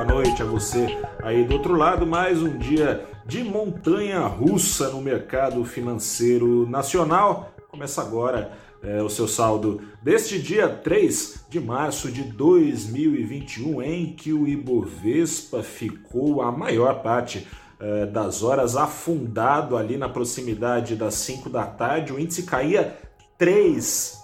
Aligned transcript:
boa 0.00 0.14
noite 0.14 0.40
a 0.40 0.46
você 0.46 0.98
aí 1.22 1.44
do 1.44 1.52
outro 1.52 1.74
lado. 1.74 2.06
Mais 2.06 2.42
um 2.42 2.56
dia 2.56 3.06
de 3.26 3.44
montanha 3.44 4.20
russa 4.20 4.88
no 4.88 5.02
mercado 5.02 5.62
financeiro 5.62 6.66
nacional. 6.66 7.52
Começa 7.68 8.00
agora 8.00 8.50
é, 8.82 9.02
o 9.02 9.10
seu 9.10 9.28
saldo 9.28 9.82
deste 10.00 10.40
dia 10.40 10.70
3 10.70 11.44
de 11.50 11.60
março 11.60 12.10
de 12.10 12.22
2021, 12.22 13.82
em 13.82 14.14
que 14.14 14.32
o 14.32 14.48
Ibovespa 14.48 15.62
ficou 15.62 16.40
a 16.40 16.50
maior 16.50 17.02
parte 17.02 17.46
é, 17.78 18.06
das 18.06 18.42
horas 18.42 18.76
afundado 18.76 19.76
ali 19.76 19.98
na 19.98 20.08
proximidade 20.08 20.96
das 20.96 21.12
5 21.16 21.50
da 21.50 21.66
tarde. 21.66 22.10
O 22.10 22.18
índice 22.18 22.44
caía 22.44 22.98
3, 23.36 24.18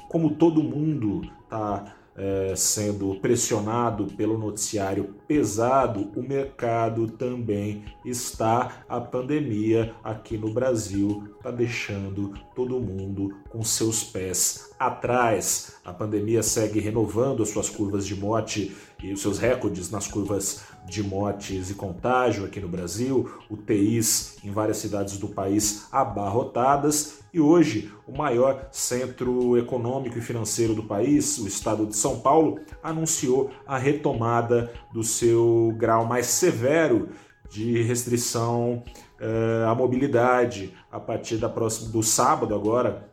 Como 0.09 0.35
todo 0.35 0.63
mundo 0.63 1.23
está 1.43 1.95
é, 2.17 2.55
sendo 2.57 3.15
pressionado 3.17 4.07
pelo 4.17 4.39
noticiário 4.39 5.15
pesado, 5.27 6.13
o 6.17 6.23
mercado 6.23 7.09
também 7.09 7.85
está. 8.05 8.85
A 8.89 9.01
pandemia 9.01 9.95
aqui 10.03 10.39
no 10.39 10.53
Brasil 10.53 11.29
está 11.37 11.51
deixando 11.51 12.35
todo 12.55 12.81
mundo 12.81 13.35
com 13.49 13.63
seus 13.63 14.05
pés 14.05 14.71
atrás. 14.79 15.77
A 15.85 15.93
pandemia 15.93 16.43
segue 16.43 16.81
renovando 16.81 17.43
as 17.43 17.51
suas 17.51 17.69
curvas 17.69 18.07
de 18.07 18.15
morte 18.15 18.75
e 19.03 19.13
os 19.13 19.21
seus 19.21 19.39
recordes 19.39 19.91
nas 19.91 20.07
curvas 20.07 20.65
de 20.87 21.03
mortes 21.03 21.71
e 21.71 21.75
contágio 21.75 22.45
aqui 22.45 22.61
no 22.61 22.69
Brasil, 22.69 23.31
UTIs 23.51 24.37
em 24.45 24.51
várias 24.51 24.77
cidades 24.77 25.19
do 25.19 25.29
país 25.29 25.87
abarrotadas 25.91 27.25
e 27.35 27.41
hoje, 27.41 27.93
o 28.07 28.17
maior 28.17 28.69
centro 28.71 29.59
econômico 29.59 30.17
e 30.17 30.21
financeiro 30.21 30.73
do 30.73 30.85
país, 30.85 31.37
o 31.39 31.49
estado 31.49 31.85
de 31.85 31.97
São 31.97 32.21
Paulo, 32.21 32.61
anunciou 32.81 33.51
a 33.67 33.77
retomada 33.77 34.73
do 34.93 35.03
seu 35.03 35.75
grau 35.77 36.07
mais 36.07 36.27
severo 36.27 37.09
de 37.51 37.83
restrição 37.83 38.85
uh, 39.21 39.69
à 39.69 39.75
mobilidade 39.75 40.73
a 40.93 41.01
partir 41.01 41.37
da 41.37 41.49
próxima, 41.49 41.91
do 41.91 42.05
sábado 42.05 42.55
agora. 42.55 43.11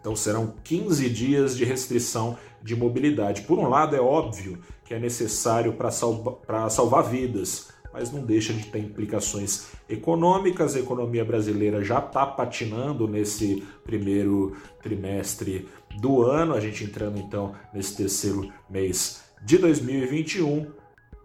Então 0.00 0.16
serão 0.16 0.52
15 0.64 1.08
dias 1.08 1.56
de 1.56 1.64
restrição 1.64 2.36
de 2.64 2.74
mobilidade. 2.74 3.42
Por 3.42 3.58
um 3.58 3.68
lado, 3.68 3.94
é 3.94 4.00
óbvio 4.00 4.58
que 4.84 4.94
é 4.94 4.98
necessário 4.98 5.74
para 5.74 5.90
salva, 5.90 6.38
salvar 6.68 7.04
vidas 7.04 7.72
mas 7.94 8.10
não 8.10 8.22
deixa 8.22 8.52
de 8.52 8.66
ter 8.66 8.80
implicações 8.80 9.68
econômicas. 9.88 10.74
A 10.74 10.80
economia 10.80 11.24
brasileira 11.24 11.80
já 11.84 12.00
está 12.00 12.26
patinando 12.26 13.06
nesse 13.06 13.62
primeiro 13.84 14.56
trimestre 14.82 15.68
do 16.00 16.22
ano, 16.22 16.54
a 16.54 16.60
gente 16.60 16.82
entrando 16.82 17.20
então 17.20 17.54
nesse 17.72 17.96
terceiro 17.96 18.52
mês 18.68 19.22
de 19.44 19.58
2021, 19.58 20.66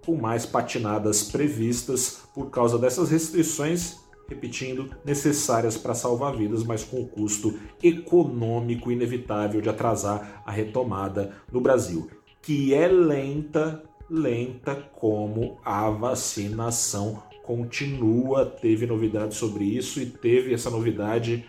com 0.06 0.16
mais 0.16 0.46
patinadas 0.46 1.24
previstas 1.24 2.20
por 2.36 2.52
causa 2.52 2.78
dessas 2.78 3.10
restrições 3.10 3.98
repetindo, 4.30 4.90
necessárias 5.04 5.76
para 5.76 5.96
salvar 5.96 6.36
vidas, 6.36 6.64
mas 6.64 6.84
com 6.84 7.02
o 7.02 7.08
custo 7.08 7.60
econômico 7.84 8.92
inevitável 8.92 9.60
de 9.60 9.70
atrasar 9.70 10.44
a 10.46 10.52
retomada 10.52 11.36
no 11.52 11.60
Brasil, 11.60 12.10
que 12.42 12.74
é 12.74 12.88
lenta 12.88 13.84
lenta 14.10 14.76
como 14.76 15.60
a 15.64 15.90
vacinação 15.90 17.22
continua. 17.44 18.46
Teve 18.46 18.86
novidade 18.88 19.36
sobre 19.36 19.66
isso 19.66 20.02
e 20.02 20.06
teve 20.06 20.54
essa 20.54 20.70
novidade 20.70 21.48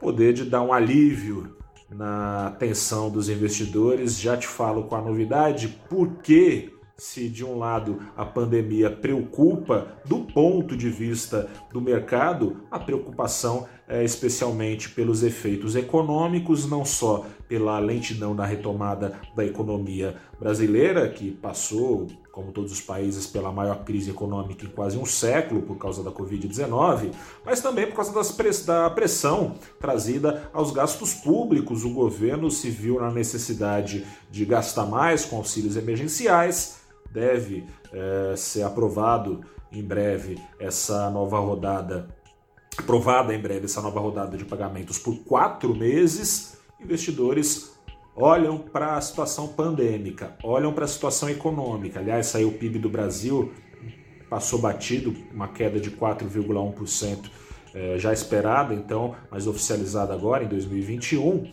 poder 0.00 0.32
de 0.32 0.44
dar 0.44 0.62
um 0.62 0.72
alívio 0.72 1.56
na 1.90 2.48
atenção 2.48 3.10
dos 3.10 3.28
investidores. 3.28 4.18
Já 4.18 4.36
te 4.36 4.46
falo 4.46 4.84
com 4.84 4.96
a 4.96 5.02
novidade, 5.02 5.78
porque 5.88 6.73
se 6.96 7.28
de 7.28 7.44
um 7.44 7.58
lado 7.58 8.00
a 8.16 8.24
pandemia 8.24 8.90
preocupa 8.90 9.98
do 10.04 10.20
ponto 10.20 10.76
de 10.76 10.88
vista 10.88 11.48
do 11.72 11.80
mercado, 11.80 12.62
a 12.70 12.78
preocupação 12.78 13.66
especialmente 13.88 14.88
pelos 14.90 15.22
efeitos 15.22 15.76
econômicos, 15.76 16.66
não 16.66 16.84
só 16.84 17.26
pela 17.48 17.78
lentidão 17.78 18.34
da 18.34 18.44
retomada 18.44 19.20
da 19.36 19.44
economia 19.44 20.16
brasileira, 20.40 21.08
que 21.08 21.30
passou, 21.30 22.06
como 22.32 22.52
todos 22.52 22.72
os 22.72 22.80
países, 22.80 23.26
pela 23.26 23.52
maior 23.52 23.84
crise 23.84 24.10
econômica 24.10 24.64
em 24.64 24.70
quase 24.70 24.96
um 24.96 25.04
século 25.04 25.62
por 25.62 25.76
causa 25.76 26.02
da 26.02 26.10
Covid-19, 26.10 27.12
mas 27.44 27.60
também 27.60 27.86
por 27.86 27.96
causa 27.96 28.12
das, 28.12 28.64
da 28.64 28.88
pressão 28.90 29.54
trazida 29.78 30.48
aos 30.52 30.70
gastos 30.70 31.12
públicos. 31.12 31.84
O 31.84 31.90
governo 31.90 32.50
se 32.50 32.70
viu 32.70 33.00
na 33.00 33.10
necessidade 33.10 34.06
de 34.30 34.44
gastar 34.44 34.86
mais 34.86 35.24
com 35.24 35.36
auxílios 35.36 35.76
emergenciais 35.76 36.84
deve 37.14 37.64
é, 37.92 38.34
ser 38.36 38.64
aprovado 38.64 39.40
em 39.70 39.82
breve 39.82 40.36
essa 40.58 41.08
nova 41.10 41.38
rodada, 41.38 42.08
aprovada 42.78 43.34
em 43.34 43.38
breve 43.38 43.64
essa 43.64 43.80
nova 43.80 44.00
rodada 44.00 44.36
de 44.36 44.44
pagamentos 44.44 44.98
por 44.98 45.16
quatro 45.24 45.74
meses, 45.74 46.58
investidores 46.80 47.74
olham 48.16 48.58
para 48.58 48.96
a 48.96 49.00
situação 49.00 49.48
pandêmica, 49.48 50.36
olham 50.42 50.72
para 50.72 50.84
a 50.84 50.88
situação 50.88 51.28
econômica. 51.28 52.00
Aliás, 52.00 52.26
saiu 52.26 52.48
o 52.48 52.52
PIB 52.52 52.78
do 52.78 52.88
Brasil, 52.88 53.52
passou 54.28 54.58
batido, 54.58 55.14
uma 55.32 55.48
queda 55.48 55.80
de 55.80 55.90
4,1%. 55.90 57.30
É, 57.74 57.98
já 57.98 58.12
esperada, 58.12 58.72
então, 58.72 59.16
mas 59.28 59.48
oficializada 59.48 60.14
agora 60.14 60.44
em 60.44 60.46
2021, 60.46 61.50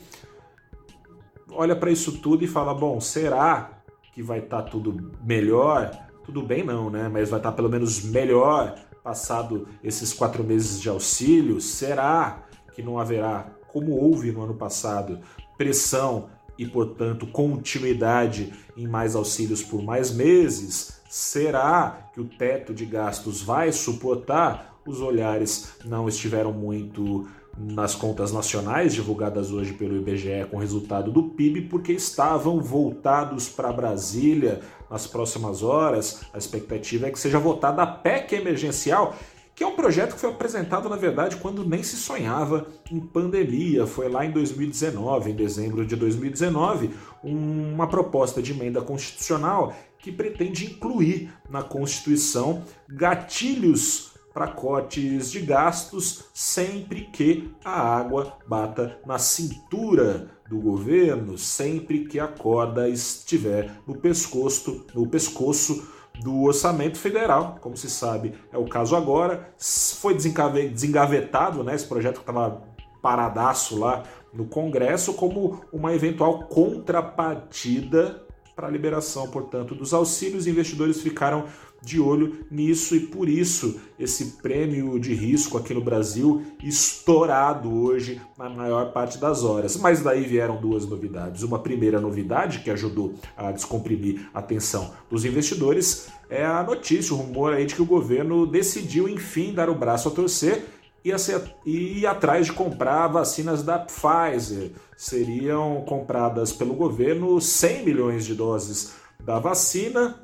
olha 1.50 1.76
para 1.76 1.90
isso 1.90 2.20
tudo 2.20 2.44
e 2.44 2.48
fala: 2.48 2.76
bom, 2.76 3.02
será 3.02 3.82
que 4.14 4.22
vai 4.22 4.38
estar 4.38 4.62
tá 4.62 4.70
tudo 4.70 5.12
melhor, 5.24 5.92
tudo 6.24 6.42
bem 6.42 6.64
não, 6.64 6.90
né? 6.90 7.10
Mas 7.12 7.30
vai 7.30 7.40
estar 7.40 7.52
pelo 7.52 7.70
menos 7.70 8.04
melhor 8.04 8.76
passado 9.04 9.68
esses 9.84 10.14
quatro 10.14 10.44
meses 10.44 10.80
de 10.80 10.90
auxílio. 10.90 11.60
Será 11.60 12.46
que 12.74 12.82
não 12.82 13.00
haverá, 13.00 13.52
como 13.68 13.92
houve 13.92 14.32
no 14.32 14.44
ano 14.44 14.54
passado, 14.54 15.20
pressão 15.58 16.30
e, 16.58 16.66
portanto, 16.66 17.26
continuidade 17.28 18.54
em 18.78 18.88
mais 18.88 19.16
auxílios 19.16 19.64
por 19.64 19.82
mais 19.82 20.12
meses? 20.12 21.02
Será 21.10 22.10
que 22.14 22.22
o 22.22 22.26
teto 22.26 22.74
de 22.74 22.86
gastos 22.86 23.42
vai 23.42 23.72
suportar? 23.72 24.80
Os 24.86 25.02
olhares 25.02 25.74
não 25.86 26.08
estiveram 26.08 26.52
muito 26.54 27.28
nas 27.58 27.94
contas 27.94 28.32
nacionais 28.32 28.94
divulgadas 28.94 29.52
hoje 29.52 29.74
pelo 29.74 29.98
IBGE 29.98 30.46
com 30.50 30.58
o 30.58 30.60
resultado 30.60 31.12
do 31.12 31.24
PIB, 31.24 31.64
porque 31.64 31.92
estavam 31.92 32.62
voltados 32.62 33.50
para 33.50 33.72
Brasília 33.72 34.62
nas 34.90 35.06
próximas 35.06 35.62
horas. 35.62 36.22
A 36.34 36.38
expectativa 36.38 37.08
é 37.08 37.12
que 37.12 37.20
seja 37.20 37.40
votada 37.40 37.84
a 37.84 37.88
PEC 37.88 38.36
emergencial, 38.36 39.16
que 39.54 39.64
é 39.64 39.68
um 39.68 39.76
projeto 39.76 40.16
que 40.16 40.20
foi 40.20 40.30
apresentado, 40.30 40.90
na 40.90 40.96
verdade, 40.96 41.36
quando 41.36 41.68
nem 41.68 41.84
se 41.84 41.98
sonhava 41.98 42.68
em 42.90 43.00
pandemia. 43.00 43.86
Foi 43.86 44.10
lá 44.10 44.26
em 44.26 44.32
2019, 44.32 45.32
em 45.32 45.36
dezembro 45.36 45.86
de 45.86 45.96
2019, 45.96 46.90
uma 47.24 47.88
proposta 47.88 48.42
de 48.42 48.54
emenda 48.54 48.82
constitucional 48.82 49.76
que 50.00 50.12
pretende 50.12 50.66
incluir 50.66 51.32
na 51.50 51.62
Constituição 51.62 52.64
gatilhos 52.90 54.11
para 54.34 54.48
cortes 54.48 55.32
de 55.32 55.42
gastos 55.42 56.26
sempre 56.34 57.02
que 57.02 57.52
a 57.64 57.98
água 57.98 58.38
bata 58.48 59.00
na 59.06 59.18
cintura 59.18 60.30
do 60.50 60.60
governo, 60.60 61.38
sempre 61.38 62.06
que 62.06 62.20
a 62.20 62.28
corda 62.28 62.90
estiver 62.90 63.72
no 63.88 63.96
pescoço, 63.96 64.86
no 64.94 65.08
pescoço 65.08 65.88
do 66.22 66.44
orçamento 66.44 66.98
federal, 66.98 67.58
como 67.62 67.76
se 67.78 67.90
sabe 67.90 68.34
é 68.52 68.58
o 68.58 68.68
caso 68.68 68.96
agora. 68.96 69.54
Foi 70.00 70.14
desengavetado, 70.14 71.64
né, 71.64 71.76
esse 71.76 71.88
projeto 71.88 72.16
que 72.16 72.30
estava 72.30 72.62
paradaço 73.02 73.80
lá 73.80 74.04
no 74.34 74.46
Congresso, 74.46 75.14
como 75.14 75.62
uma 75.74 75.94
eventual 75.94 76.48
contrapartida 76.48 78.24
para 78.56 78.68
a 78.68 78.72
liberação, 78.72 79.28
portanto, 79.30 79.74
dos 79.74 79.94
auxílios. 79.94 80.48
Investidores 80.48 81.02
ficaram 81.02 81.46
de 81.82 82.00
olho 82.00 82.46
nisso 82.50 82.96
e 82.96 83.00
por 83.00 83.28
isso 83.28 83.80
esse 83.98 84.38
prêmio 84.42 85.00
de 85.00 85.14
risco 85.14 85.58
aqui 85.58 85.74
no 85.74 85.82
Brasil 85.82 86.44
estourado 86.64 87.74
hoje 87.74 88.22
na 88.38 88.50
maior 88.50 88.92
parte 88.92 89.18
das 89.18 89.44
horas. 89.44 89.76
Mas 89.78 90.02
daí 90.02 90.24
vieram 90.24 90.62
duas 90.62 90.86
novidades. 90.86 91.42
Uma 91.42 91.60
primeira 91.60 92.00
novidade 92.00 92.60
que 92.60 92.70
ajudou 92.70 93.16
a 93.36 93.52
descomprimir 93.52 94.30
a 94.34 94.40
atenção 94.40 94.92
dos 95.10 95.26
investidores 95.26 96.08
é 96.30 96.46
a 96.46 96.64
notícia, 96.64 97.14
o 97.14 97.18
rumor 97.18 97.54
aí 97.54 97.66
de 97.66 97.76
que 97.76 97.82
o 97.82 97.86
governo 97.86 98.46
decidiu 98.46 99.10
enfim 99.10 99.54
dar 99.54 99.70
o 99.70 99.76
braço 99.76 100.08
a 100.08 100.12
torcer 100.12 100.64
e 101.04 102.00
ir 102.00 102.06
atrás 102.06 102.46
de 102.46 102.54
comprar 102.54 103.08
vacinas 103.08 103.64
da 103.64 103.80
Pfizer. 103.80 104.72
Seriam 104.96 105.84
compradas 105.88 106.54
pelo 106.54 106.76
governo 106.76 107.42
100 107.42 107.84
milhões 107.84 108.24
de 108.24 108.36
doses 108.36 108.94
da 109.20 109.40
vacina, 109.40 110.24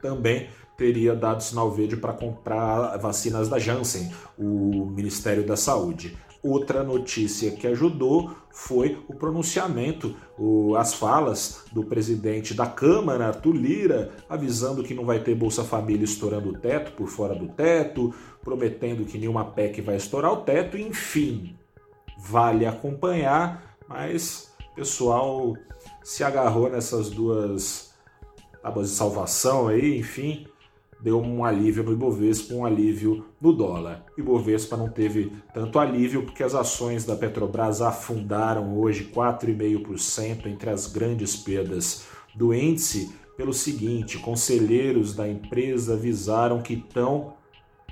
também 0.00 0.48
teria 0.78 1.12
dado 1.12 1.42
sinal 1.42 1.72
verde 1.72 1.96
para 1.96 2.12
comprar 2.12 2.96
vacinas 2.98 3.48
da 3.48 3.58
Janssen, 3.58 4.10
o 4.38 4.86
Ministério 4.86 5.44
da 5.44 5.56
Saúde. 5.56 6.16
Outra 6.40 6.84
notícia 6.84 7.50
que 7.50 7.66
ajudou 7.66 8.30
foi 8.52 8.96
o 9.08 9.14
pronunciamento, 9.14 10.14
o, 10.38 10.76
as 10.76 10.94
falas 10.94 11.64
do 11.72 11.82
presidente 11.82 12.54
da 12.54 12.64
Câmara, 12.64 13.26
Arthur 13.26 13.56
Lira, 13.56 14.12
avisando 14.28 14.84
que 14.84 14.94
não 14.94 15.04
vai 15.04 15.18
ter 15.18 15.34
Bolsa 15.34 15.64
Família 15.64 16.04
estourando 16.04 16.50
o 16.50 16.58
teto 16.58 16.92
por 16.92 17.08
fora 17.08 17.34
do 17.34 17.48
teto, 17.48 18.14
prometendo 18.40 19.04
que 19.04 19.18
nenhuma 19.18 19.44
PEC 19.44 19.80
vai 19.80 19.96
estourar 19.96 20.32
o 20.32 20.42
teto, 20.42 20.78
enfim. 20.78 21.56
Vale 22.20 22.66
acompanhar, 22.66 23.76
mas 23.88 24.52
o 24.70 24.74
pessoal 24.76 25.56
se 26.04 26.22
agarrou 26.22 26.70
nessas 26.70 27.10
duas 27.10 27.92
tábuas 28.62 28.90
de 28.90 28.94
salvação 28.94 29.66
aí, 29.66 29.98
enfim, 29.98 30.46
deu 31.00 31.20
um 31.20 31.44
alívio 31.44 31.82
no 31.82 31.92
Ibovespa, 31.92 32.54
um 32.54 32.64
alívio 32.64 33.24
no 33.40 33.52
dólar. 33.52 34.04
Ibovespa 34.16 34.76
não 34.76 34.88
teve 34.88 35.32
tanto 35.54 35.78
alívio 35.78 36.24
porque 36.24 36.42
as 36.42 36.54
ações 36.54 37.04
da 37.04 37.14
Petrobras 37.14 37.80
afundaram 37.80 38.78
hoje 38.78 39.10
4,5% 39.14 40.46
entre 40.46 40.70
as 40.70 40.86
grandes 40.86 41.36
perdas 41.36 42.06
do 42.34 42.52
índice. 42.52 43.12
Pelo 43.36 43.54
seguinte, 43.54 44.18
conselheiros 44.18 45.14
da 45.14 45.28
empresa 45.28 45.94
avisaram 45.94 46.60
que 46.60 46.74
estão 46.74 47.34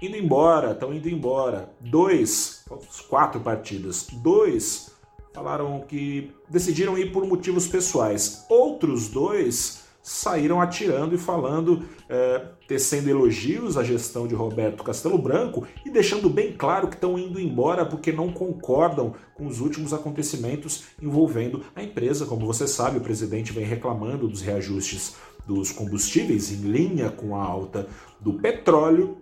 indo 0.03 0.17
embora, 0.17 0.73
estão 0.73 0.93
indo 0.93 1.09
embora. 1.09 1.71
Dois, 1.81 2.65
quatro 3.09 3.41
partidas, 3.41 4.09
dois 4.13 4.91
falaram 5.33 5.85
que 5.87 6.33
decidiram 6.49 6.97
ir 6.99 7.13
por 7.13 7.27
motivos 7.27 7.69
pessoais. 7.69 8.45
Outros 8.49 9.09
dois 9.09 9.86
saíram 10.07 10.61
atirando 10.61 11.17
e 11.17 11.19
falando, 11.19 11.83
é, 12.09 12.41
tecendo 12.69 13.11
elogios 13.11 13.77
à 13.77 13.83
gestão 13.83 14.29
de 14.29 14.37
Roberto 14.37 14.85
Castelo 14.85 15.19
Branco 15.19 15.67
e 15.85 15.91
deixando 15.91 16.31
bem 16.31 16.53
claro 16.53 16.87
que 16.87 16.95
estão 16.95 17.19
indo 17.19 17.41
embora 17.41 17.85
porque 17.85 18.13
não 18.13 18.31
concordam 18.31 19.15
com 19.35 19.49
os 19.49 19.61
últimos 19.61 19.93
acontecimentos 19.93 20.85
envolvendo 21.03 21.65
a 21.75 21.83
empresa. 21.83 22.25
Como 22.25 22.47
você 22.47 22.69
sabe, 22.69 22.99
o 22.99 23.01
presidente 23.01 23.53
vem 23.53 23.65
reclamando 23.65 24.29
dos 24.29 24.43
reajustes 24.43 25.17
dos 25.45 25.73
combustíveis 25.73 26.53
em 26.53 26.71
linha 26.71 27.11
com 27.11 27.35
a 27.35 27.45
alta 27.45 27.89
do 28.21 28.35
petróleo 28.35 29.19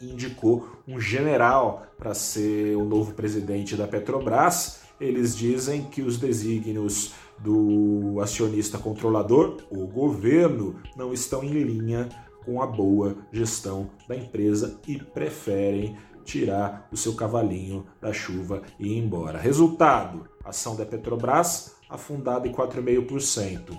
e 0.00 0.10
indicou 0.10 0.68
um 0.86 1.00
general 1.00 1.86
para 1.96 2.12
ser 2.12 2.76
o 2.76 2.84
novo 2.84 3.14
presidente 3.14 3.76
da 3.76 3.86
Petrobras. 3.86 4.81
Eles 5.00 5.36
dizem 5.36 5.84
que 5.84 6.02
os 6.02 6.16
desígnios 6.16 7.12
do 7.38 8.20
acionista 8.20 8.78
controlador, 8.78 9.58
o 9.70 9.86
governo, 9.86 10.76
não 10.96 11.12
estão 11.12 11.42
em 11.42 11.50
linha 11.50 12.08
com 12.44 12.62
a 12.62 12.66
boa 12.66 13.16
gestão 13.32 13.90
da 14.08 14.16
empresa 14.16 14.80
e 14.86 14.98
preferem 14.98 15.96
tirar 16.24 16.88
o 16.92 16.96
seu 16.96 17.14
cavalinho 17.14 17.84
da 18.00 18.12
chuva 18.12 18.62
e 18.78 18.88
ir 18.88 18.98
embora. 18.98 19.38
Resultado: 19.38 20.28
ação 20.44 20.76
da 20.76 20.86
Petrobras 20.86 21.76
afundada 21.88 22.46
em 22.48 22.52
4,5%. 22.52 23.76